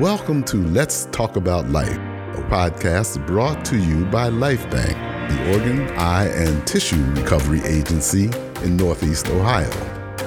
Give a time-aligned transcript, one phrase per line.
[0.00, 5.90] Welcome to Let's Talk About Life, a podcast brought to you by Lifebanc, the organ,
[5.98, 8.30] eye, and tissue recovery agency
[8.64, 9.68] in Northeast Ohio.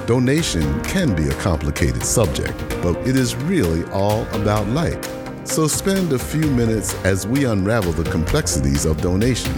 [0.05, 5.03] Donation can be a complicated subject, but it is really all about life.
[5.47, 9.55] So spend a few minutes as we unravel the complexities of donation.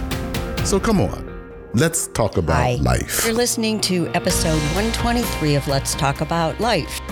[0.64, 2.76] So come on, let's talk about Hi.
[2.76, 3.26] life.
[3.26, 7.02] You're listening to episode 123 of Let's Talk About Life.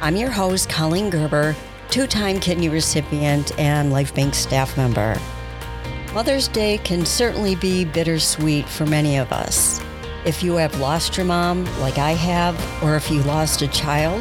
[0.00, 1.54] I'm your host, Colleen Gerber,
[1.94, 5.16] two time kidney recipient and Lifebanc staff member.
[6.12, 9.80] Mother's Day can certainly be bittersweet for many of us.
[10.24, 14.20] If you have lost your mom, like I have, or if you lost a child,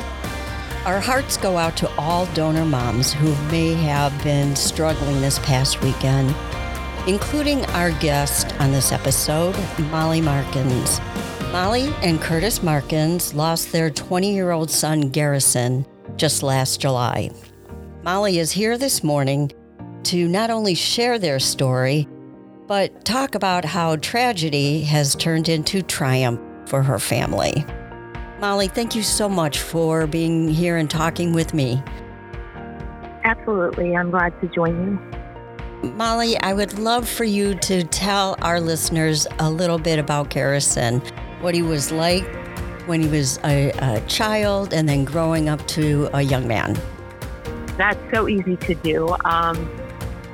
[0.86, 5.82] our hearts go out to all donor moms who may have been struggling this past
[5.82, 6.36] weekend,
[7.08, 9.56] including our guest on this episode,
[9.90, 11.00] Molly Markins.
[11.52, 17.32] Molly and Curtis Markins lost their 20 year old son, Garrison, just last July.
[18.04, 19.50] Molly is here this morning
[20.04, 22.06] to not only share their story,
[22.68, 27.66] but talk about how tragedy has turned into triumph for her family.
[28.42, 31.82] Molly, thank you so much for being here and talking with me.
[33.24, 33.96] Absolutely.
[33.96, 35.00] I'm glad to join
[35.82, 35.92] you.
[35.92, 41.00] Molly, I would love for you to tell our listeners a little bit about Garrison,
[41.40, 42.26] what he was like
[42.86, 46.78] when he was a, a child and then growing up to a young man.
[47.78, 49.16] That's so easy to do.
[49.26, 49.70] Um,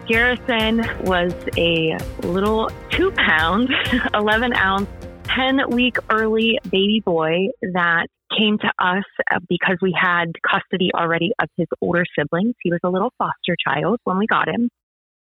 [0.08, 3.70] Garrison was a little two pound,
[4.14, 4.90] 11 ounce,
[5.26, 11.32] 10 week early baby boy that came to us uh, because we had custody already
[11.42, 12.56] of his older siblings.
[12.62, 14.70] He was a little foster child when we got him.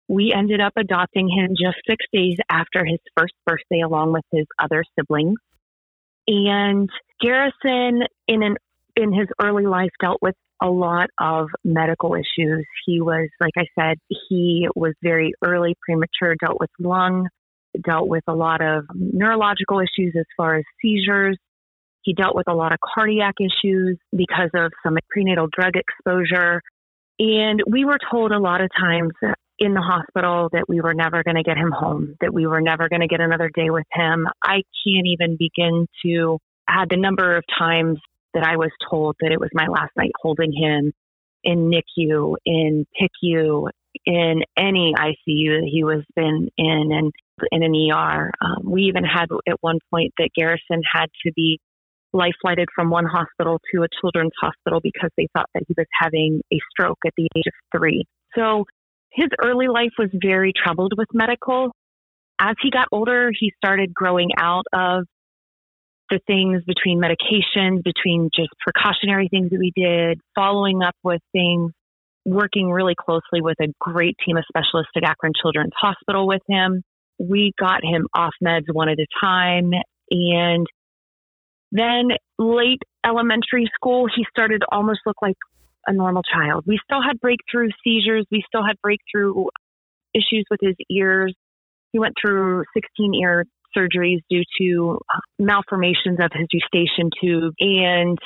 [0.09, 4.47] We ended up adopting him just six days after his first birthday, along with his
[4.59, 5.39] other siblings.
[6.27, 8.57] And Garrison, in an
[8.97, 12.65] in his early life, dealt with a lot of medical issues.
[12.87, 13.99] He was, like I said,
[14.29, 17.29] he was very early, premature, dealt with lung,
[17.85, 21.37] dealt with a lot of neurological issues as far as seizures.
[22.03, 26.61] He dealt with a lot of cardiac issues because of some prenatal drug exposure.
[27.19, 29.13] And we were told a lot of times
[29.59, 32.61] in the hospital that we were never going to get him home, that we were
[32.61, 34.27] never going to get another day with him.
[34.43, 36.39] I can't even begin to
[36.69, 37.99] add the number of times
[38.35, 40.93] that I was told that it was my last night holding him
[41.43, 43.69] in NICU, in PICU,
[44.07, 47.13] in any ICU that he was been in, and
[47.53, 48.31] in an ER.
[48.41, 51.59] Um, we even had at one point that Garrison had to be
[52.13, 55.87] life flighted from one hospital to a children's hospital because they thought that he was
[56.01, 58.05] having a stroke at the age of three.
[58.37, 58.65] So
[59.11, 61.73] his early life was very troubled with medical.
[62.39, 65.07] As he got older, he started growing out of
[66.15, 71.73] the things between medications, between just precautionary things that we did, following up with things,
[72.25, 76.83] working really closely with a great team of specialists at Akron Children's Hospital with him.
[77.19, 79.73] We got him off meds one at a time.
[80.11, 80.67] And
[81.73, 85.37] then late elementary school, he started to almost look like
[85.87, 86.65] a normal child.
[86.67, 88.27] We still had breakthrough seizures.
[88.31, 89.47] We still had breakthrough
[90.15, 91.35] issues with his ears.
[91.93, 93.45] He went through 16 ear
[93.77, 97.55] surgeries due to uh, malformations of his eustachian tube.
[97.61, 98.19] And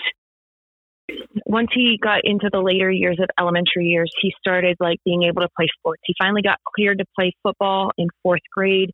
[1.46, 5.42] once he got into the later years of elementary years, he started like being able
[5.42, 6.02] to play sports.
[6.04, 8.90] He finally got cleared to play football in fourth grade.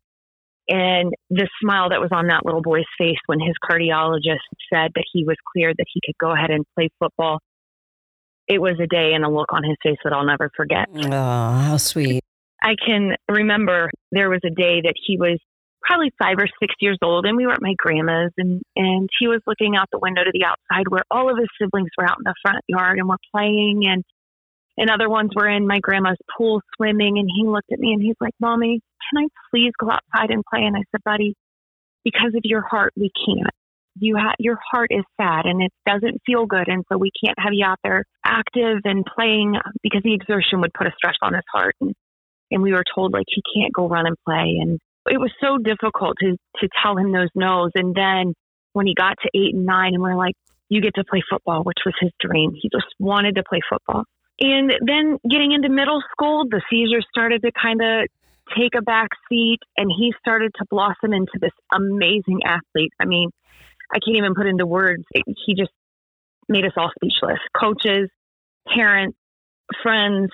[0.67, 4.39] And the smile that was on that little boy's face when his cardiologist
[4.73, 7.39] said that he was cleared, that he could go ahead and play football,
[8.47, 10.87] it was a day and a look on his face that I'll never forget.
[10.93, 12.23] Oh, how sweet.
[12.61, 15.39] I can remember there was a day that he was
[15.85, 19.27] probably five or six years old and we were at my grandma's and, and he
[19.27, 22.17] was looking out the window to the outside where all of his siblings were out
[22.17, 24.03] in the front yard and were playing and
[24.77, 28.01] and other ones were in my grandma's pool swimming and he looked at me and
[28.01, 30.63] he's like, Mommy, can I please go outside and play?
[30.63, 31.33] And I said, Buddy,
[32.03, 33.53] because of your heart we can't.
[33.97, 37.39] You ha- your heart is sad and it doesn't feel good and so we can't
[37.39, 41.33] have you out there active and playing because the exertion would put a stress on
[41.33, 41.93] his heart and
[42.51, 45.57] and we were told like he can't go run and play and it was so
[45.57, 47.71] difficult to to tell him those no's.
[47.75, 48.33] And then
[48.73, 50.35] when he got to eight and nine, and we're like,
[50.69, 52.51] you get to play football, which was his dream.
[52.53, 54.03] He just wanted to play football.
[54.39, 58.07] And then getting into middle school, the seizures started to kind of
[58.57, 62.91] take a back seat, and he started to blossom into this amazing athlete.
[62.99, 63.29] I mean,
[63.91, 65.03] I can't even put into words.
[65.13, 65.71] He just
[66.49, 67.39] made us all speechless.
[67.57, 68.09] Coaches,
[68.67, 69.17] parents,
[69.81, 70.31] friends,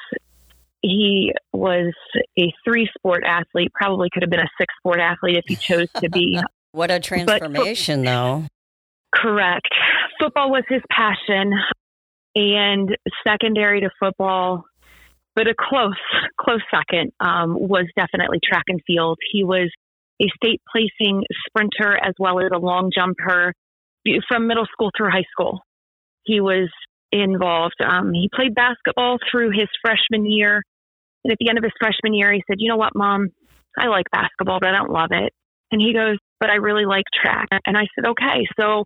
[0.82, 1.94] he was
[2.38, 5.88] a three sport athlete, probably could have been a six sport athlete if he chose
[5.98, 6.40] to be.
[6.72, 8.46] what a transformation, but, though.
[9.14, 9.68] Correct.
[10.20, 11.54] Football was his passion.
[12.34, 12.96] And
[13.28, 14.64] secondary to football,
[15.36, 16.00] but a close,
[16.40, 19.18] close second um, was definitely track and field.
[19.34, 19.70] He was
[20.22, 23.54] a state placing sprinter as well as a long jumper
[24.30, 25.60] from middle school through high school.
[26.24, 26.70] He was
[27.12, 27.76] involved.
[27.86, 30.64] Um, he played basketball through his freshman year.
[31.24, 33.30] And at the end of his freshman year, he said, You know what, mom?
[33.78, 35.34] I like basketball, but I don't love it.
[35.72, 37.48] And he goes, But I really like track.
[37.66, 38.46] And I said, Okay.
[38.60, 38.86] So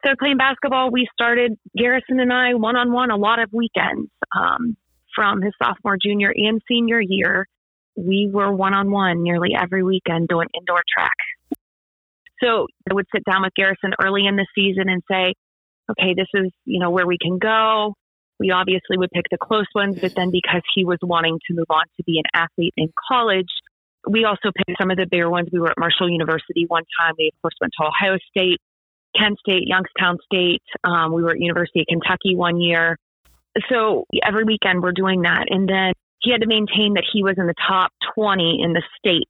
[0.00, 0.90] started playing basketball.
[0.90, 4.76] We started, Garrison and I, one on one, a lot of weekends um,
[5.14, 7.46] from his sophomore, junior, and senior year.
[7.96, 11.16] We were one on one nearly every weekend doing indoor track.
[12.42, 15.32] So I would sit down with Garrison early in the season and say,
[15.90, 17.94] okay, this is, you know, where we can go.
[18.38, 21.70] We obviously would pick the close ones, but then because he was wanting to move
[21.70, 23.48] on to be an athlete in college,
[24.08, 25.48] we also picked some of the bigger ones.
[25.52, 27.14] We were at Marshall University one time.
[27.18, 28.60] We, of course, went to Ohio State,
[29.18, 30.62] Kent State, Youngstown State.
[30.84, 32.98] Um, we were at University of Kentucky one year.
[33.70, 35.46] So every weekend we're doing that.
[35.48, 38.82] And then he had to maintain that he was in the top 20 in the
[38.98, 39.28] state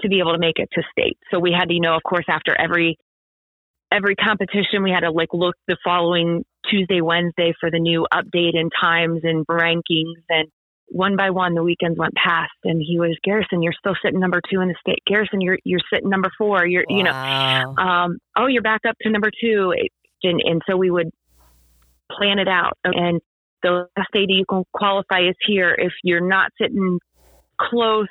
[0.00, 1.18] to be able to make it to state.
[1.30, 2.96] So we had to, you know, of course, after every
[3.92, 8.56] every competition, we had to like look the following Tuesday, Wednesday for the new update
[8.56, 10.22] and times and rankings.
[10.28, 10.48] And
[10.88, 13.62] one by one, the weekends went past, and he was Garrison.
[13.62, 15.02] You're still sitting number two in the state.
[15.06, 16.66] Garrison, you're you're sitting number four.
[16.66, 16.96] You're wow.
[16.96, 19.74] you know, um, oh, you're back up to number two.
[20.22, 21.10] And and so we would
[22.10, 22.78] plan it out.
[22.84, 23.20] And
[23.62, 25.74] the last day you can qualify is here.
[25.76, 26.98] If you're not sitting
[27.60, 28.06] close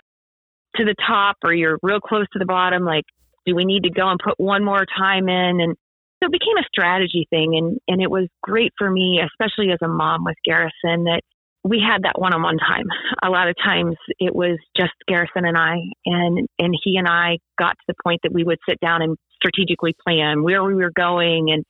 [0.75, 3.05] to the top or you're real close to the bottom, like
[3.47, 5.61] do we need to go and put one more time in?
[5.61, 5.75] And
[6.19, 7.55] so it became a strategy thing.
[7.55, 11.21] And, and it was great for me, especially as a mom with Garrison, that
[11.63, 12.85] we had that one on one time.
[13.23, 17.37] A lot of times it was just Garrison and I, and, and he and I
[17.57, 20.91] got to the point that we would sit down and strategically plan where we were
[20.93, 21.51] going.
[21.51, 21.63] And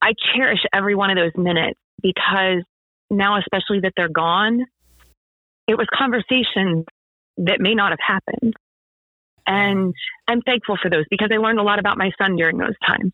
[0.00, 2.64] I cherish every one of those minutes because
[3.10, 4.64] now, especially that they're gone,
[5.66, 6.86] it was conversations
[7.38, 8.54] that may not have happened.
[9.48, 9.94] And
[10.28, 13.12] I'm thankful for those because I learned a lot about my son during those times.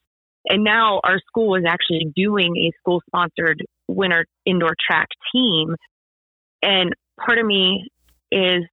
[0.48, 5.76] And now our school is actually doing a school sponsored winter indoor track team.
[6.60, 6.92] And
[7.24, 7.88] part of me
[8.32, 8.64] is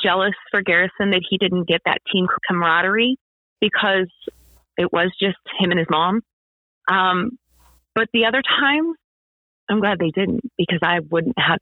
[0.00, 3.16] jealous for Garrison that he didn't get that team camaraderie
[3.60, 4.10] because
[4.76, 6.20] it was just him and his mom.
[6.88, 7.38] Um,
[7.94, 8.96] but the other times,
[9.68, 11.58] I'm glad they didn't because I wouldn't have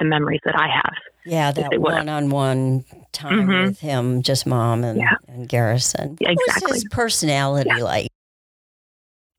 [0.00, 0.94] the memories that I have.
[1.26, 3.64] Yeah, that one on one time mm-hmm.
[3.68, 5.16] with him, just mom and, yeah.
[5.28, 6.16] and Garrison.
[6.20, 6.66] What exactly.
[6.66, 7.82] was his personality yeah.
[7.82, 8.08] like?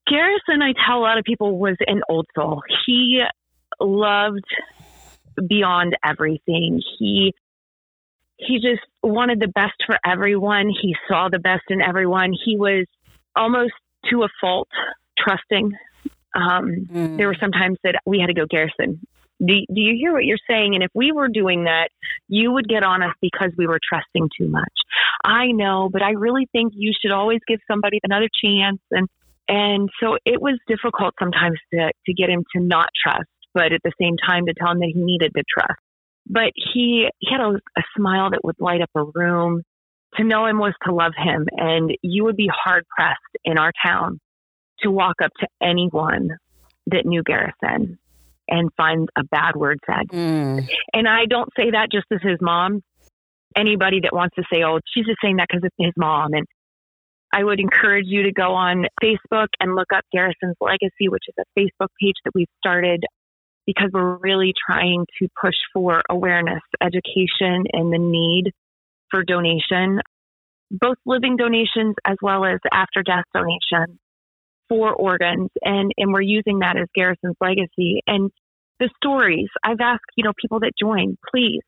[0.08, 2.62] Garrison, I tell a lot of people, was an old soul.
[2.86, 3.22] He
[3.80, 4.46] loved
[5.48, 6.82] beyond everything.
[6.98, 7.34] He
[8.38, 10.70] he just wanted the best for everyone.
[10.70, 12.34] He saw the best in everyone.
[12.46, 12.86] He was
[13.36, 13.74] almost
[14.12, 14.70] to a fault
[15.18, 15.72] trusting.
[16.36, 17.18] Um, mm.
[17.18, 19.06] There were some times that we had to go, Garrison,
[19.40, 20.74] do, do you hear what you're saying?
[20.74, 21.90] And if we were doing that,
[22.28, 24.74] you would get on us because we were trusting too much.
[25.24, 28.80] I know, but I really think you should always give somebody another chance.
[28.92, 29.08] And
[29.50, 33.82] and so it was difficult sometimes to to get him to not trust, but at
[33.84, 35.80] the same time to tell him that he needed to trust.
[36.28, 39.64] But he he had a, a smile that would light up a room.
[40.16, 43.72] To know him was to love him, and you would be hard pressed in our
[43.86, 44.20] town
[44.80, 46.30] to walk up to anyone
[46.88, 48.00] that knew Garrison
[48.48, 50.08] and find a bad word said.
[50.10, 50.68] Mm.
[50.94, 52.82] And I don't say that just as his mom.
[53.56, 56.34] Anybody that wants to say, oh, she's just saying that because it's his mom.
[56.34, 56.46] And
[57.34, 61.36] I would encourage you to go on Facebook and look up Garrison's Legacy, which is
[61.40, 63.04] a Facebook page that we've started
[63.66, 68.52] because we're really trying to push for awareness, education, and the need
[69.12, 70.02] for donation,
[70.72, 74.00] both living donations as well as after death donations
[74.70, 78.02] for organs and and we're using that as Garrison's legacy.
[78.08, 78.32] And
[78.80, 81.62] the stories I've asked you know people that join please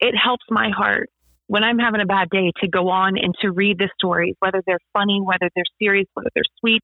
[0.00, 1.08] it helps my heart
[1.46, 4.62] when I'm having a bad day to go on and to read the stories whether
[4.66, 6.82] they're funny whether they're serious whether they're sweet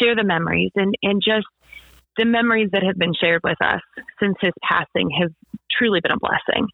[0.00, 1.46] share the memories and and just
[2.16, 3.80] the memories that have been shared with us
[4.20, 5.30] since his passing have
[5.76, 6.68] truly been a blessing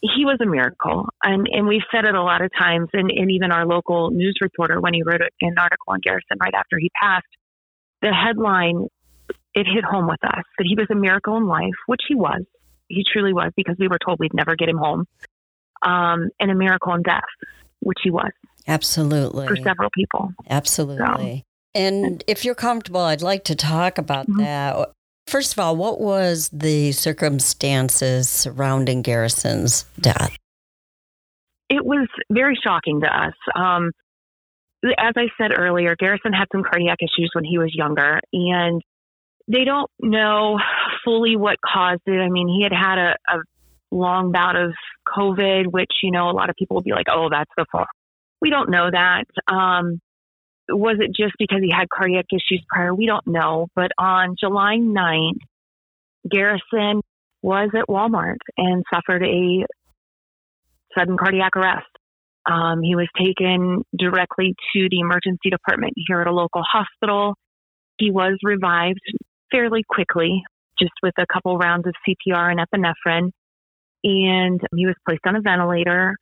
[0.00, 1.08] he was a miracle.
[1.22, 2.88] And, and we've said it a lot of times.
[2.92, 6.54] And, and even our local news reporter, when he wrote an article on Garrison right
[6.54, 7.26] after he passed,
[8.02, 8.86] the headline,
[9.54, 12.42] it hit home with us that he was a miracle in life, which he was.
[12.88, 15.06] He truly was because we were told we'd never get him home.
[15.82, 17.22] Um, and a miracle in death,
[17.80, 18.30] which he was.
[18.68, 19.46] Absolutely.
[19.46, 20.30] For several people.
[20.48, 21.44] Absolutely.
[21.76, 21.80] So.
[21.80, 24.40] And if you're comfortable, I'd like to talk about mm-hmm.
[24.40, 24.90] that.
[25.26, 30.36] First of all, what was the circumstances surrounding Garrison's death?
[31.68, 33.34] It was very shocking to us.
[33.54, 33.90] Um,
[34.84, 38.80] as I said earlier, Garrison had some cardiac issues when he was younger, and
[39.48, 40.58] they don't know
[41.04, 42.20] fully what caused it.
[42.20, 43.42] I mean, he had had a, a
[43.90, 44.74] long bout of
[45.08, 47.88] COVID, which, you know, a lot of people will be like, oh, that's the fault.
[48.40, 49.24] We don't know that.
[49.52, 50.00] Um,
[50.68, 52.94] was it just because he had cardiac issues prior?
[52.94, 53.68] We don't know.
[53.74, 55.38] But on July 9th,
[56.28, 57.02] Garrison
[57.42, 59.64] was at Walmart and suffered a
[60.96, 61.86] sudden cardiac arrest.
[62.50, 67.34] Um, he was taken directly to the emergency department here at a local hospital.
[67.98, 69.00] He was revived
[69.50, 70.42] fairly quickly,
[70.78, 73.30] just with a couple rounds of CPR and epinephrine,
[74.04, 76.16] and he was placed on a ventilator.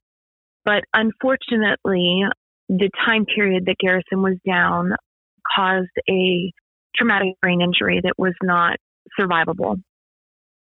[0.64, 2.22] But unfortunately,
[2.68, 4.92] the time period that Garrison was down
[5.56, 6.52] caused a
[6.96, 8.76] traumatic brain injury that was not
[9.18, 9.76] survivable.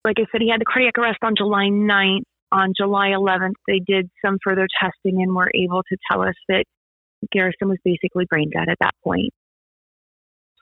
[0.03, 2.23] Like I said, he had the cardiac arrest on July 9th.
[2.53, 6.65] On July 11th, they did some further testing and were able to tell us that
[7.31, 9.31] Garrison was basically brain dead at that point.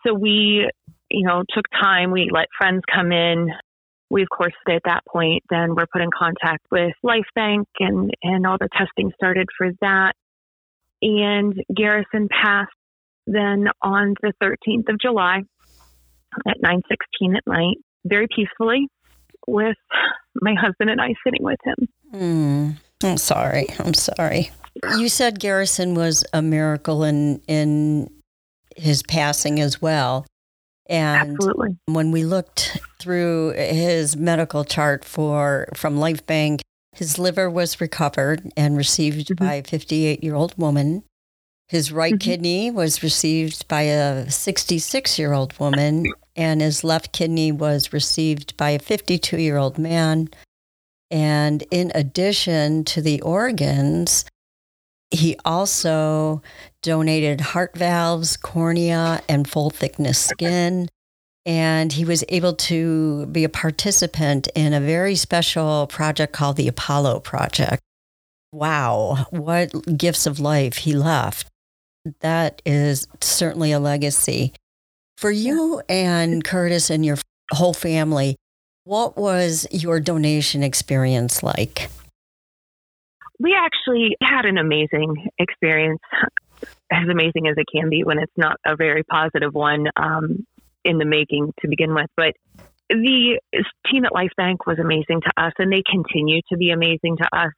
[0.05, 0.69] So we,
[1.09, 2.11] you know, took time.
[2.11, 3.49] We let friends come in.
[4.11, 8.45] We, of course, at that point, then were put in contact with Lifebanc and, and
[8.45, 10.13] all the testing started for that.
[11.01, 12.71] And Garrison passed
[13.27, 15.41] then on the 13th of July
[16.47, 18.87] at 9:16 at night, very peacefully,
[19.47, 19.77] with
[20.41, 21.87] my husband and I sitting with him.
[22.13, 23.67] Mm, I'm sorry.
[23.79, 24.51] I'm sorry.
[24.97, 28.09] You said Garrison was a miracle in in
[28.75, 30.25] his passing as well.
[30.89, 31.77] And Absolutely.
[31.85, 36.61] when we looked through his medical chart for from Lifebanc,
[36.93, 39.45] his liver was recovered and received mm-hmm.
[39.45, 41.03] by a 58 year old woman.
[41.67, 42.29] His right mm-hmm.
[42.29, 46.05] kidney was received by a 66 year old woman,
[46.35, 50.29] and his left kidney was received by a 52 year old man.
[51.11, 54.25] And in addition to the organs,
[55.11, 56.41] he also
[56.81, 60.87] donated heart valves, cornea, and full thickness skin.
[61.45, 66.67] And he was able to be a participant in a very special project called the
[66.67, 67.81] Apollo Project.
[68.51, 71.47] Wow, what gifts of life he left.
[72.21, 74.53] That is certainly a legacy.
[75.17, 77.17] For you and Curtis and your
[77.51, 78.35] whole family,
[78.85, 81.89] what was your donation experience like?
[83.39, 86.01] We actually had an amazing experience,
[86.91, 90.45] as amazing as it can be when it's not a very positive one um,
[90.83, 92.07] in the making to begin with.
[92.15, 92.33] But
[92.89, 93.39] the
[93.91, 97.51] team at Lifebanc was amazing to us, and they continue to be amazing to us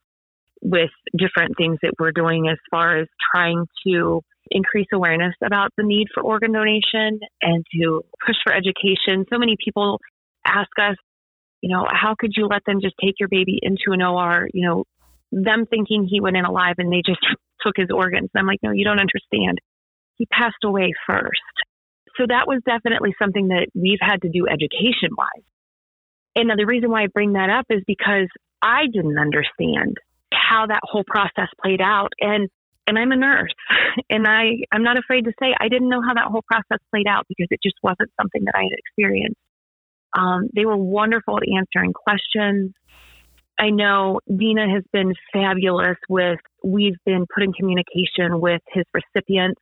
[0.62, 5.84] with different things that we're doing as far as trying to increase awareness about the
[5.84, 9.26] need for organ donation and to push for education.
[9.32, 10.00] So many people
[10.46, 10.96] ask us,
[11.62, 14.68] you know, how could you let them just take your baby into an OR, you
[14.68, 14.84] know,
[15.32, 17.22] them thinking he went in alive and they just
[17.62, 18.30] took his organs.
[18.34, 19.60] And I'm like, no, you don't understand.
[20.18, 21.40] He passed away first.
[22.22, 25.44] So that was definitely something that we've had to do education wise.
[26.36, 28.28] And the reason why I bring that up is because
[28.62, 29.98] I didn't understand
[30.32, 32.14] how that whole process played out.
[32.20, 32.48] And
[32.88, 33.54] and I'm a nurse
[34.10, 37.08] and I, I'm not afraid to say I didn't know how that whole process played
[37.08, 39.40] out because it just wasn't something that I had experienced.
[40.18, 42.74] Um, they were wonderful at answering questions.
[43.58, 49.62] I know Dina has been fabulous with, we've been put in communication with his recipients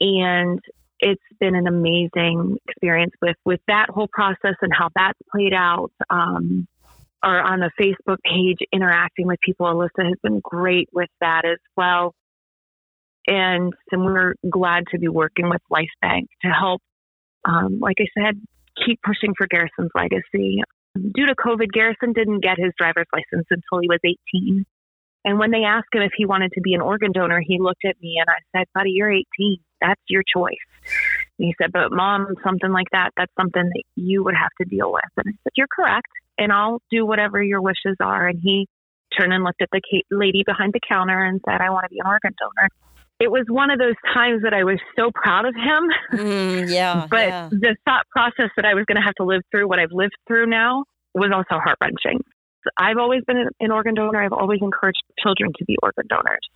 [0.00, 0.60] and
[1.00, 5.90] it's been an amazing experience with, with that whole process and how that's played out.
[6.10, 6.66] Um,
[7.22, 9.66] or on the Facebook page, interacting with people.
[9.66, 12.14] Alyssa has been great with that as well.
[13.26, 16.80] And, we're glad to be working with Lifebanc to help,
[17.44, 18.40] um, like I said,
[18.86, 20.62] keep pushing for Garrison's legacy.
[20.94, 24.64] Due to COVID, Garrison didn't get his driver's license until he was 18.
[25.24, 27.84] And when they asked him if he wanted to be an organ donor, he looked
[27.84, 29.24] at me and I said, Buddy, you're 18.
[29.80, 30.56] That's your choice.
[31.38, 34.92] He said, But mom, something like that, that's something that you would have to deal
[34.92, 35.04] with.
[35.16, 36.08] And I said, You're correct.
[36.36, 38.28] And I'll do whatever your wishes are.
[38.28, 38.66] And he
[39.18, 39.80] turned and looked at the
[40.10, 42.68] lady behind the counter and said, I want to be an organ donor
[43.20, 46.20] it was one of those times that I was so proud of him.
[46.20, 47.06] Mm, yeah.
[47.10, 47.48] but yeah.
[47.50, 50.14] the thought process that I was going to have to live through what I've lived
[50.26, 52.22] through now was also heart wrenching.
[52.78, 54.22] I've always been an organ donor.
[54.22, 56.46] I've always encouraged children to be organ donors.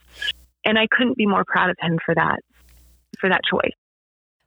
[0.65, 2.41] And I couldn't be more proud of him for that,
[3.19, 3.75] for that choice.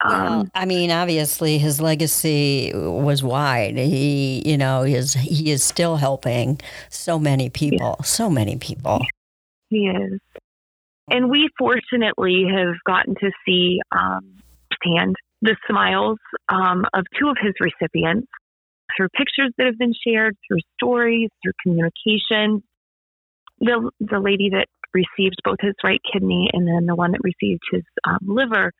[0.03, 3.77] Well, um, I mean, obviously, his legacy was wide.
[3.77, 6.59] He, you know, is he is still helping
[6.89, 8.05] so many people, yeah.
[8.05, 9.01] so many people.
[9.69, 10.19] He is.
[11.09, 14.35] And we fortunately have gotten to see um,
[14.85, 16.17] firsthand the smiles
[16.49, 18.27] um, of two of his recipients
[18.95, 22.63] through pictures that have been shared, through stories, through communication.
[23.59, 27.61] The, the lady that received both his right kidney and then the one that received
[27.71, 28.71] his um, liver,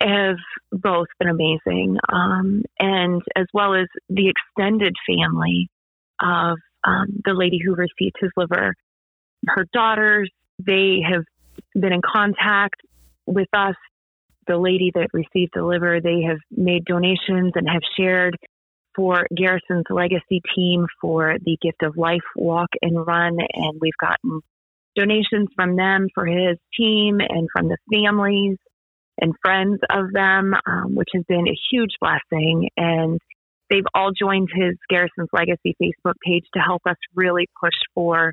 [0.00, 0.36] have
[0.72, 5.68] both been amazing, um, and as well as the extended family
[6.20, 8.74] of um, the lady who received his liver.
[9.46, 11.24] Her daughters, they have
[11.74, 12.80] been in contact
[13.26, 13.76] with us.
[14.46, 18.36] The lady that received the liver, they have made donations and have shared
[18.94, 23.38] for Garrison's legacy team for the Gift of Life walk and run.
[23.54, 24.40] And we've gotten
[24.94, 28.58] donations from them for his team and from the families
[29.20, 32.68] and friends of them, um, which has been a huge blessing.
[32.76, 33.20] And
[33.70, 38.32] they've all joined his Garrison's Legacy Facebook page to help us really push for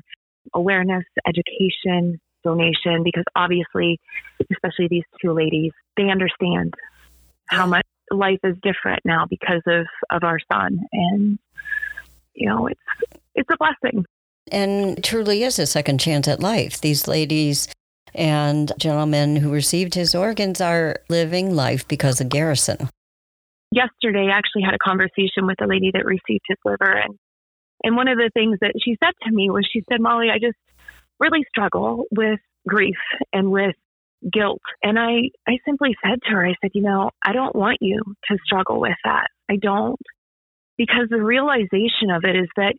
[0.54, 4.00] awareness, education, donation, because obviously,
[4.50, 6.74] especially these two ladies, they understand
[7.46, 10.80] how much life is different now because of, of our son.
[10.92, 11.38] And,
[12.34, 12.80] you know, it's,
[13.34, 14.04] it's a blessing.
[14.50, 16.80] And truly is a second chance at life.
[16.80, 17.68] These ladies
[18.14, 22.88] and gentlemen who received his organs are living life because of Garrison.
[23.70, 26.92] Yesterday, I actually had a conversation with a lady that received his liver.
[26.92, 27.18] And,
[27.84, 30.38] and one of the things that she said to me was, she said, Molly, I
[30.38, 30.58] just
[31.18, 32.96] really struggle with grief
[33.32, 33.74] and with
[34.30, 34.60] guilt.
[34.82, 38.02] And I, I simply said to her, I said, you know, I don't want you
[38.30, 39.28] to struggle with that.
[39.50, 40.00] I don't.
[40.76, 42.74] Because the realization of it is that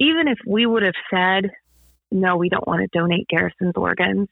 [0.00, 1.50] even if we would have said,
[2.10, 4.28] no, we don't want to donate Garrison's organs,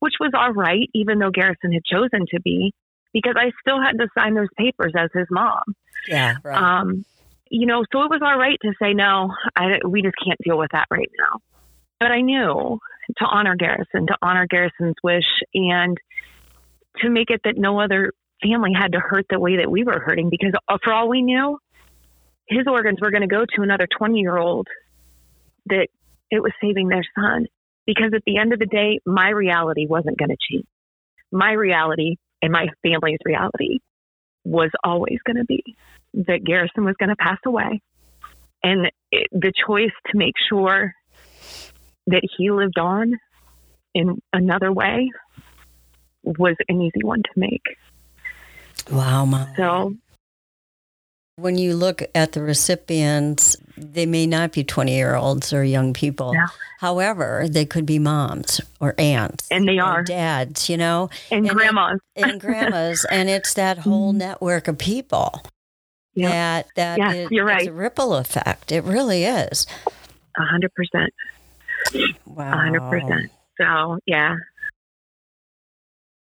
[0.00, 2.72] which was all right, even though Garrison had chosen to be,
[3.12, 5.62] because I still had to sign those papers as his mom.
[6.08, 6.80] Yeah, right.
[6.80, 7.04] Um,
[7.50, 10.56] you know, so it was all right to say, no, I, we just can't deal
[10.56, 11.40] with that right now.
[11.98, 12.78] But I knew
[13.18, 15.98] to honor Garrison, to honor Garrison's wish, and
[16.98, 19.98] to make it that no other family had to hurt the way that we were
[19.98, 21.58] hurting, because uh, for all we knew,
[22.46, 24.66] his organs were going to go to another 20 year old
[25.66, 25.88] that
[26.30, 27.46] it was saving their son.
[27.92, 30.66] Because at the end of the day, my reality wasn't going to change.
[31.32, 33.80] My reality and my family's reality
[34.44, 35.76] was always going to be
[36.14, 37.80] that Garrison was going to pass away.
[38.62, 40.94] And it, the choice to make sure
[42.06, 43.14] that he lived on
[43.92, 45.10] in another way
[46.22, 47.64] was an easy one to make.
[48.88, 49.48] Wow, Mom.
[49.56, 49.94] So
[51.36, 55.92] when you look at the recipients, they may not be 20 year olds or young
[55.92, 56.34] people.
[56.34, 56.46] Yeah.
[56.78, 59.48] However, they could be moms or aunts.
[59.50, 60.02] And they are.
[60.02, 61.10] dads, you know?
[61.30, 62.00] And, and grandmas.
[62.14, 63.04] It, and grandmas.
[63.10, 64.18] and it's that whole mm-hmm.
[64.18, 65.42] network of people
[66.14, 66.30] yep.
[66.30, 67.68] that, that yes, it, you're right.
[67.68, 68.72] a ripple effect.
[68.72, 69.66] It really is.
[70.36, 71.12] A hundred percent.
[72.24, 72.52] Wow.
[72.52, 73.30] A hundred percent.
[73.60, 74.36] So yeah.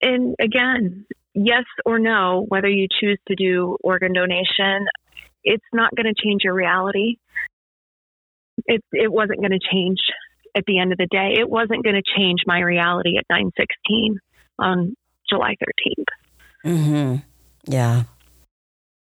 [0.01, 4.87] And again, yes or no, whether you choose to do organ donation,
[5.45, 7.17] it's not going to change your reality.
[8.67, 9.99] It, it wasn't going to change
[10.57, 11.35] at the end of the day.
[11.39, 14.19] It wasn't going to change my reality at 916
[14.59, 14.95] on
[15.29, 16.05] July 13th.
[16.65, 17.17] Mm-hmm.
[17.73, 18.05] Yeah.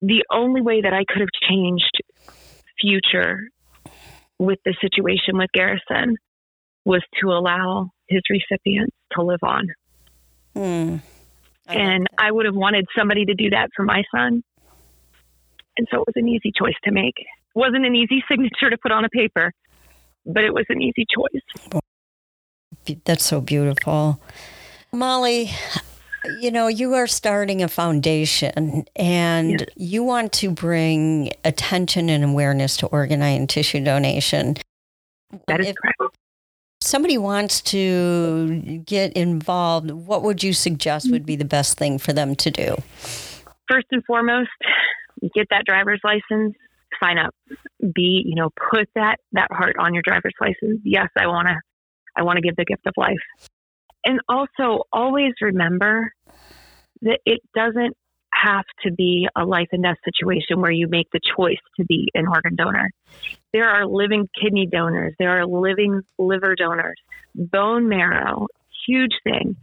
[0.01, 2.01] The only way that I could have changed
[2.79, 3.47] future
[4.39, 6.17] with the situation with Garrison
[6.85, 9.67] was to allow his recipients to live on.
[10.55, 10.97] Hmm.
[11.67, 14.43] I and I would have wanted somebody to do that for my son.
[15.77, 17.15] And so it was an easy choice to make.
[17.17, 19.51] It wasn't an easy signature to put on a paper,
[20.25, 22.97] but it was an easy choice.
[23.05, 24.21] That's so beautiful.
[24.93, 25.51] Molly,
[26.39, 29.69] you know, you are starting a foundation and yes.
[29.75, 34.55] you want to bring attention and awareness to organ and tissue donation.
[35.47, 35.96] That is if correct.
[36.87, 39.91] Somebody wants to get involved.
[39.91, 42.77] What would you suggest would be the best thing for them to do?
[43.69, 44.47] First and foremost,
[45.35, 46.55] get that driver's license,
[47.03, 47.35] sign up.
[47.93, 50.79] Be, you know, put that that heart on your driver's license.
[50.85, 51.55] Yes, I want to
[52.15, 53.17] I want to give the gift of life.
[54.05, 56.13] And also always remember
[57.01, 57.97] that it doesn't
[58.43, 62.09] have to be a life and death situation where you make the choice to be
[62.13, 62.89] an organ donor.
[63.53, 66.99] There are living kidney donors, there are living liver donors,
[67.35, 68.47] bone marrow,
[68.85, 69.55] huge thing.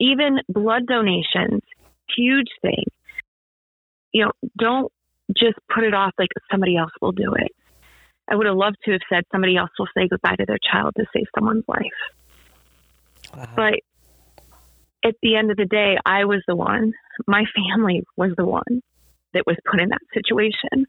[0.00, 1.60] Even blood donations,
[2.16, 2.84] huge thing
[4.14, 4.90] you know, don't
[5.36, 7.50] just put it off like somebody else will do it.
[8.30, 10.94] I would have loved to have said somebody else will say goodbye to their child
[10.96, 11.80] to save someone's life.
[13.36, 13.48] Wow.
[13.56, 13.74] But
[15.04, 16.92] at the end of the day, I was the one,
[17.26, 18.82] my family was the one
[19.34, 20.86] that was put in that situation.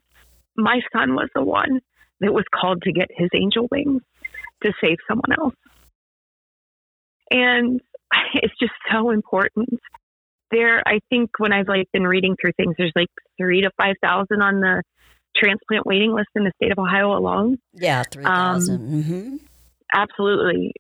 [0.56, 1.82] My son was the one
[2.22, 4.02] that was called to get his angel wings
[4.64, 5.56] to save someone else.
[7.30, 7.82] And
[8.36, 9.80] it's just so important
[10.52, 13.96] there, I think when I've like been reading through things, there's like three to five
[14.02, 14.84] thousand on the
[15.36, 17.58] transplant waiting list in the state of Ohio alone.
[17.74, 18.76] Yeah, three thousand.
[18.76, 19.36] Um, mm-hmm.
[19.94, 20.74] Absolutely,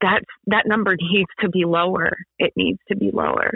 [0.00, 2.16] that that number needs to be lower.
[2.38, 3.54] It needs to be lower.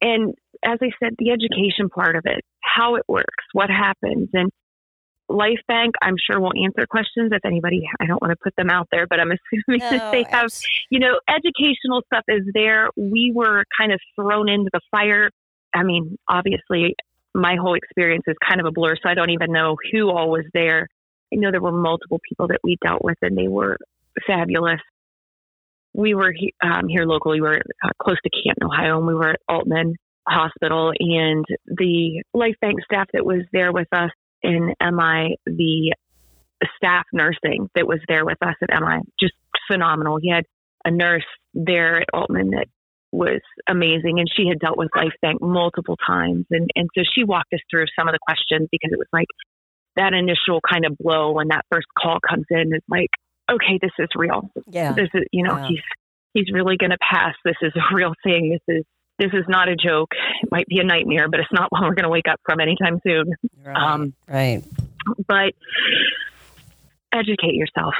[0.00, 4.50] and as I said, the education part of it, how it works, what happens, and
[5.30, 8.88] Lifebanc, I'm sure won't answer questions if anybody, I don't want to put them out
[8.92, 10.52] there, but I'm assuming no, that they have,
[10.90, 12.88] you know, educational stuff is there.
[12.96, 15.30] We were kind of thrown into the fire.
[15.74, 16.94] I mean, obviously,
[17.34, 20.30] my whole experience is kind of a blur, so I don't even know who all
[20.30, 20.88] was there.
[21.32, 23.78] I know there were multiple people that we dealt with, and they were
[24.26, 24.80] fabulous.
[25.94, 29.30] We were um, here locally, we were uh, close to Canton, Ohio, and we were
[29.30, 29.94] at Aultman
[30.26, 34.10] Hospital, and the Lifebanc staff that was there with us
[34.42, 35.94] in MI, the
[36.76, 39.34] staff nursing that was there with us at MI, just
[39.70, 40.18] phenomenal.
[40.20, 40.44] He had
[40.84, 42.66] a nurse there at Aultman that
[43.12, 47.52] was amazing and she had dealt with Lifebanc multiple times and, and so she walked
[47.52, 49.26] us through some of the questions because it was like
[49.96, 53.10] that initial kind of blow when that first call comes in is like,
[53.52, 54.50] okay, this is real.
[54.68, 54.92] Yeah.
[54.92, 55.68] This is you know, yeah.
[55.68, 55.82] he's
[56.34, 57.34] he's really gonna pass.
[57.44, 58.50] This is a real thing.
[58.50, 58.84] This is
[59.18, 60.10] this is not a joke.
[60.42, 62.60] It might be a nightmare, but it's not one we're going to wake up from
[62.60, 63.32] anytime soon.
[63.64, 63.76] Right.
[63.76, 64.64] Um, right.
[65.28, 65.52] But
[67.12, 67.94] educate yourself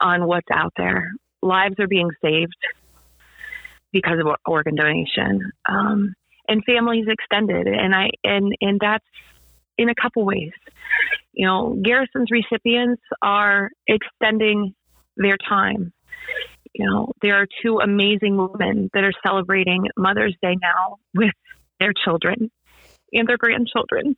[0.00, 1.12] on what's out there.
[1.42, 2.56] Lives are being saved
[3.92, 6.14] because of organ donation, um,
[6.48, 9.04] and families extended, and I and and that's
[9.78, 10.50] in a couple ways.
[11.32, 14.74] You know, Garrison's recipients are extending
[15.18, 15.92] their time
[16.78, 21.32] you know, there are two amazing women that are celebrating Mother's Day now with
[21.80, 22.50] their children
[23.12, 24.16] and their grandchildren.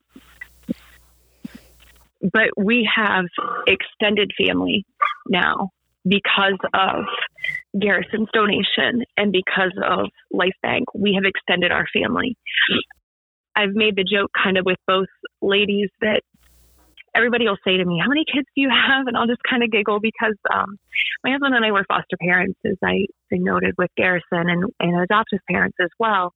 [2.20, 3.24] But we have
[3.66, 4.84] extended family
[5.26, 5.70] now
[6.06, 7.04] because of
[7.80, 10.84] Garrison's donation and because of Lifebanc.
[10.94, 12.36] We have extended our family.
[13.56, 15.08] I've made the joke kind of with both
[15.40, 16.22] ladies that
[17.14, 19.06] everybody will say to me, How many kids do you have?
[19.06, 20.76] And I'll just kind of giggle because um,
[21.24, 25.38] my husband and I were foster parents, as I, noted with Garrison, and, and adoptive
[25.48, 26.32] parents as well.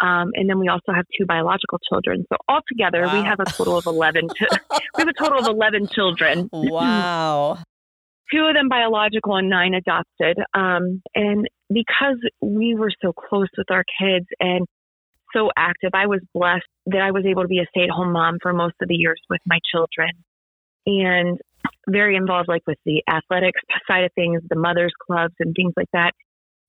[0.00, 2.24] Um, and then we also have two biological children.
[2.30, 3.20] So altogether, wow.
[3.20, 4.28] we have a total of 11.
[4.40, 4.46] we
[4.98, 6.50] have a total of 11 children.
[6.52, 7.58] Wow.
[8.32, 10.38] two of them biological and nine adopted.
[10.54, 14.66] Um, and because we were so close with our kids and
[15.36, 15.90] so active.
[15.94, 18.52] I was blessed that I was able to be a stay at home mom for
[18.52, 20.10] most of the years with my children
[20.86, 21.38] and
[21.88, 25.90] very involved, like with the athletics side of things, the mothers clubs and things like
[25.92, 26.12] that.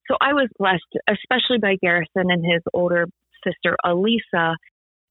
[0.10, 3.08] So I was blessed, especially by Garrison and his older
[3.46, 4.56] sister, Elisa,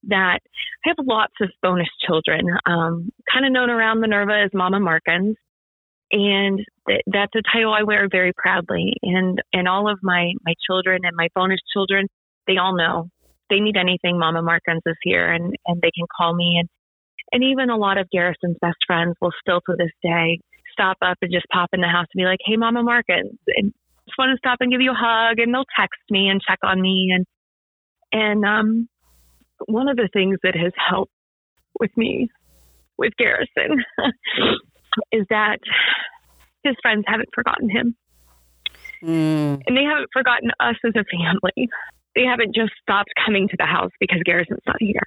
[0.08, 0.38] that
[0.84, 5.36] I have lots of bonus children, um, kind of known around Minerva as Mama Markins.
[6.12, 8.92] And th- that's a title I wear very proudly.
[9.02, 12.06] And, and all of my, my children and my bonus children,
[12.46, 13.10] they all know
[13.50, 16.56] they need anything, Mama Markins is here and, and they can call me.
[16.58, 16.68] And,
[17.32, 20.40] and even a lot of Garrison's best friends will still to this day
[20.72, 23.38] stop up and just pop in the house and be like, Hey, Mama Markins.
[23.56, 23.72] And
[24.06, 25.38] just want to stop and give you a hug.
[25.38, 27.12] And they'll text me and check on me.
[27.14, 27.26] And,
[28.12, 28.88] and, um,
[29.66, 31.12] one of the things that has helped
[31.80, 32.28] with me
[32.98, 33.82] with Garrison
[35.12, 35.58] is that
[36.62, 37.96] his friends haven't forgotten him.
[39.02, 39.62] Mm.
[39.66, 41.68] And they haven't forgotten us as a family
[42.16, 45.06] they haven't just stopped coming to the house because Garrison's not here.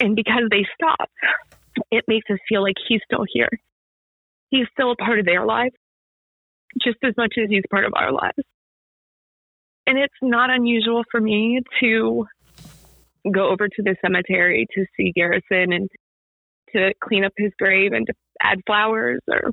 [0.00, 1.10] And because they stop,
[1.90, 3.50] it makes us feel like he's still here.
[4.48, 5.76] He's still a part of their lives
[6.82, 8.38] just as much as he's part of our lives.
[9.86, 12.26] And it's not unusual for me to
[13.30, 15.90] go over to the cemetery to see Garrison and
[16.74, 19.50] to clean up his grave and to add flowers or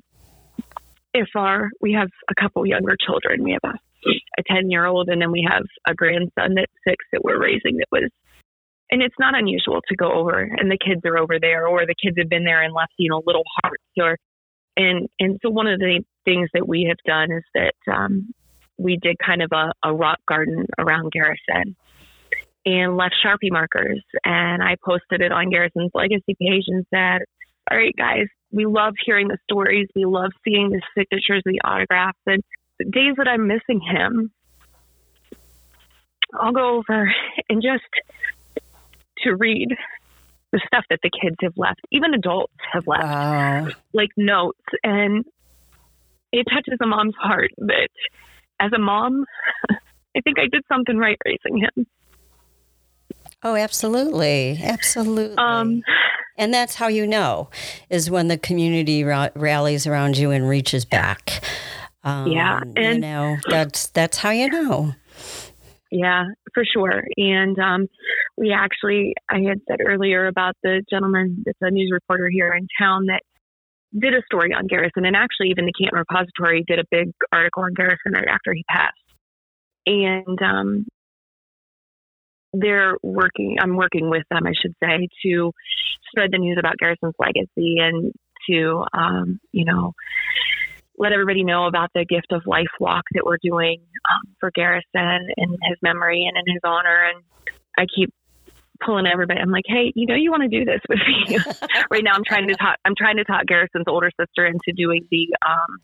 [1.14, 3.44] if our we have a couple younger children.
[3.44, 3.80] We have a
[4.38, 7.78] a 10 year old, and then we have a grandson that's six that we're raising
[7.78, 8.10] that was,
[8.92, 11.96] and it's not unusual to go over and the kids are over there, or the
[12.02, 14.18] kids have been there and left, you know, little hearts, or,
[14.76, 18.30] and, and so one of the things that we have done is that um,
[18.78, 21.76] we did kind of a, a rock garden around Garrison
[22.66, 24.04] and left Sharpie markers.
[24.26, 27.22] And I posted it on Garrison's legacy page and said,
[27.72, 29.88] all right, guys, we love hearing the stories.
[29.96, 32.44] We love seeing the signatures, the autographs, and
[32.86, 34.32] days that I'm missing him,
[36.34, 37.12] I'll go over
[37.50, 37.84] and just
[39.24, 39.70] to read
[40.52, 43.68] the stuff that the kids have left, even adults have left, wow.
[43.94, 44.60] like notes.
[44.84, 45.26] And
[46.32, 47.90] it touches a mom's heart that
[48.60, 49.26] as a mom,
[49.70, 51.86] I think I did something right raising him.
[53.44, 54.60] Oh, absolutely.
[54.64, 55.38] Absolutely.
[55.38, 55.84] Um,
[56.38, 57.50] and that's how you know
[57.90, 61.44] is when the community ra- rallies around you and reaches back.
[62.08, 64.94] Um, yeah, and you know that's that's how you know.
[65.92, 67.04] Yeah, for sure.
[67.18, 67.88] And um,
[68.38, 72.68] we actually, I had said earlier about the gentleman that's a news reporter here in
[72.80, 73.24] town that
[73.98, 77.64] did a story on Garrison, and actually, even the Canton Repository did a big article
[77.64, 78.96] on Garrison right after he passed.
[79.86, 80.86] And um,
[82.54, 85.52] they're working, I'm working with them, I should say, to
[86.10, 88.14] spread the news about Garrison's legacy and
[88.50, 89.94] to, um, you know,
[90.98, 93.82] let everybody know about the gift of life walk that we're doing
[94.12, 97.12] um, for Garrison in his memory and in his honor.
[97.14, 97.24] And
[97.78, 98.14] I keep
[98.84, 99.40] pulling everybody.
[99.40, 101.38] I'm like, hey, you know, you want to do this with me
[101.92, 102.14] right now.
[102.14, 102.78] I'm trying to talk.
[102.86, 105.78] I'm trying to talk Garrison's older sister into doing the um,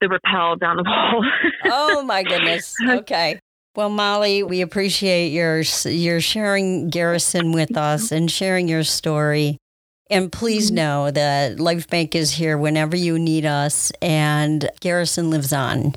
[0.00, 1.24] the rappel down the wall.
[1.64, 2.74] oh my goodness.
[2.88, 3.38] Okay.
[3.74, 9.58] Well, Molly, we appreciate your your sharing Garrison with us and sharing your story.
[10.08, 10.76] And please mm-hmm.
[10.76, 15.94] know that Lifebanc is here whenever you need us, and Garrison lives on.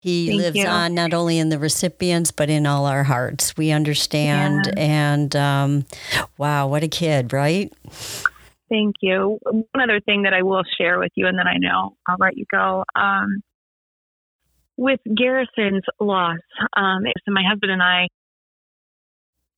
[0.00, 0.66] He Thank lives you.
[0.66, 3.56] on not only in the recipients, but in all our hearts.
[3.56, 4.66] We understand.
[4.66, 4.82] Yeah.
[4.82, 5.86] And um,
[6.38, 7.72] wow, what a kid, right?
[8.68, 9.38] Thank you.
[9.42, 12.36] One other thing that I will share with you, and then I know I'll let
[12.36, 12.84] you go.
[12.94, 13.42] Um,
[14.76, 16.38] with Garrison's loss,
[16.76, 18.08] um, so my husband and I,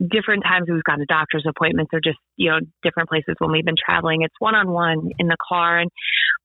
[0.01, 3.65] different times we've gone to doctor's appointments or just, you know, different places when we've
[3.65, 4.23] been traveling.
[4.23, 5.91] It's one on one in the car and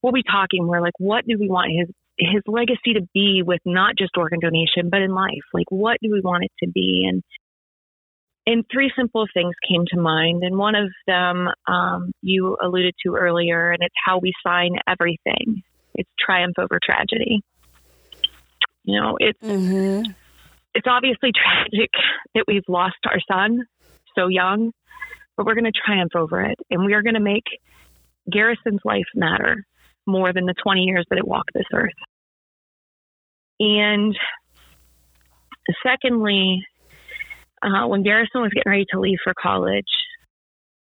[0.01, 0.67] we'll be talking.
[0.67, 4.39] We're like, what do we want his his legacy to be with not just organ
[4.39, 5.45] donation, but in life?
[5.53, 7.05] Like what do we want it to be?
[7.07, 7.23] And
[8.45, 10.43] and three simple things came to mind.
[10.43, 15.63] And one of them um, you alluded to earlier, and it's how we sign everything.
[15.95, 17.41] It's triumph over tragedy.
[18.83, 20.11] You know, it's mm-hmm.
[20.75, 21.91] It's obviously tragic
[22.35, 23.65] that we've lost our son
[24.17, 24.71] so young,
[25.37, 27.45] but we're going to triumph over it, and we are going to make
[28.31, 29.65] Garrison's life matter
[30.05, 31.91] more than the 20 years that it walked this earth.
[33.59, 34.17] And
[35.85, 36.63] secondly,
[37.61, 39.85] uh, when Garrison was getting ready to leave for college,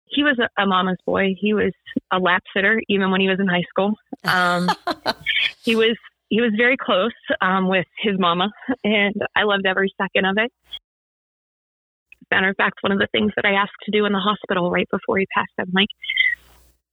[0.05, 1.35] he was a, a, mama's boy.
[1.39, 1.73] He was
[2.11, 3.93] a lap sitter even when he was in high school.
[4.23, 4.69] Um,
[5.63, 5.97] he was
[6.29, 7.11] he was very close
[7.41, 8.49] um, with his mama,
[8.83, 10.51] and I loved every second of it.
[12.31, 14.69] Matter of fact, one of the things that I asked to do in the hospital
[14.69, 15.89] right before he passed, I'm like,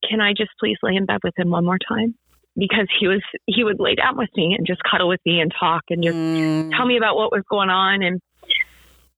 [0.07, 2.15] "Can I just please lay in bed with him one more time?"
[2.55, 5.53] Because he was he would lay down with me and just cuddle with me and
[5.57, 6.75] talk and just mm.
[6.75, 8.19] tell me about what was going on and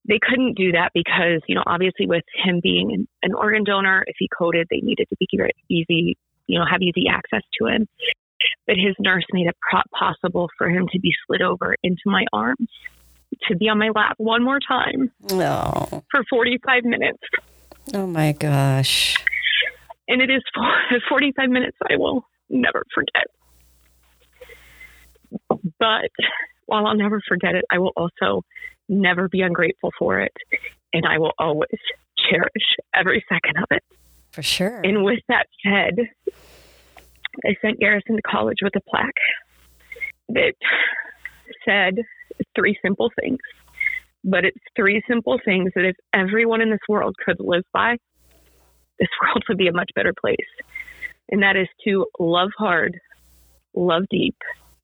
[0.10, 4.04] they couldn't do that because, you know, obviously with him being an, an organ donor,
[4.08, 5.28] if he coded, they needed to be
[5.70, 7.88] easy, you know, have easy access to him.
[8.70, 9.56] But his nurse made it
[9.98, 12.70] possible for him to be slid over into my arms,
[13.48, 16.04] to be on my lap one more time oh.
[16.12, 17.18] for 45 minutes.
[17.96, 19.16] Oh my gosh.
[20.08, 23.26] And it is for 45 minutes I will never forget.
[25.80, 26.12] But
[26.68, 28.44] while I'll never forget it, I will also
[28.88, 30.34] never be ungrateful for it.
[30.94, 31.70] And I will always
[32.20, 33.82] cherish every second of it.
[34.30, 34.82] For sure.
[34.82, 35.96] And with that said,
[37.46, 39.14] I sent Garrison to college with a plaque
[40.30, 40.54] that
[41.66, 41.96] said
[42.56, 43.40] three simple things.
[44.24, 47.98] But it's three simple things that if everyone in this world could live by,
[49.00, 50.38] this world would be a much better place.
[51.32, 53.00] And that is to love hard,
[53.76, 54.36] love deep,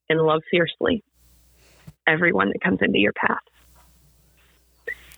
[0.10, 1.04] and love fiercely
[2.08, 3.38] everyone that comes into your path.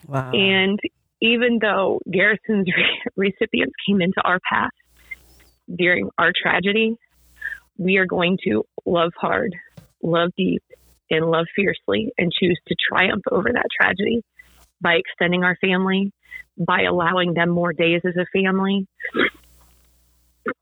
[0.08, 0.32] Wow.
[0.32, 0.80] And
[1.22, 2.68] even though Garrison's
[3.16, 4.72] recipients came into our path
[5.76, 6.96] during our tragedy,
[7.78, 9.56] we are going to love hard,
[10.02, 10.64] love deep,
[11.10, 14.24] and love fiercely and choose to triumph over that tragedy
[14.82, 16.12] by extending our family,
[16.58, 18.88] by allowing them more days as a family,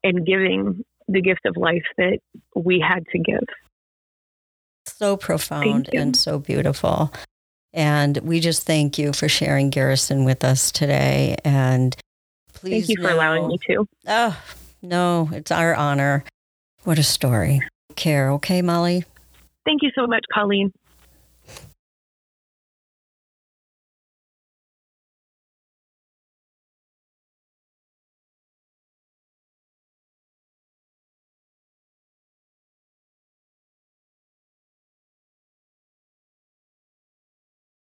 [0.03, 2.19] and giving the gift of life that
[2.55, 3.43] we had to give.
[4.87, 7.11] So profound and so beautiful.
[7.73, 11.35] And we just thank you for sharing Garrison with us today.
[11.43, 11.95] And
[12.53, 12.87] please.
[12.87, 13.85] Thank you know, for allowing me to.
[14.07, 14.41] Oh,
[14.81, 16.23] no, it's our honor.
[16.85, 17.61] What a story.
[17.95, 19.05] Care, okay, Molly?
[19.65, 20.71] Thank you so much, Colleen.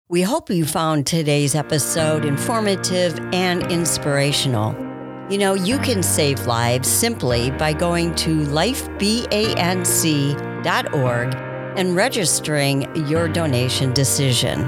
[0.09, 4.84] We hope you found today's episode informative and inspirational.
[5.31, 11.35] You know, you can save lives simply by going to lifebanc.org
[11.79, 14.61] and registering your donation decision.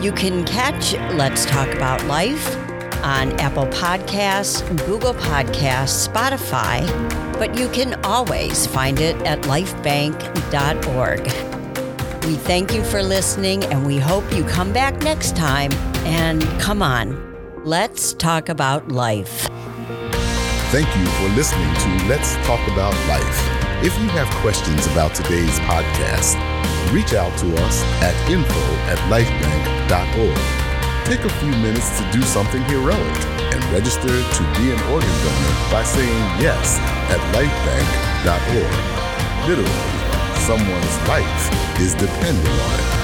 [0.00, 2.56] You can catch Let's Talk About Life
[3.02, 6.86] on Apple Podcasts, Google Podcasts, Spotify,
[7.36, 11.24] but you can always find it at lifebanc.org.
[12.26, 15.72] We thank you for listening and we hope you come back next time.
[16.06, 17.18] And come on,
[17.64, 19.48] let's talk about life.
[20.70, 23.38] Thank you for listening to Let's Talk About Life.
[23.82, 26.38] If you have questions about today's podcast,
[26.92, 30.38] reach out to us at info at lifebanc.org.
[31.06, 33.18] Take a few minutes to do something heroic
[33.50, 36.78] and register to be an organ donor by saying yes
[37.10, 38.70] at lifebanc.org.
[39.50, 39.90] Literally,
[40.38, 42.99] someone's life is depending on it.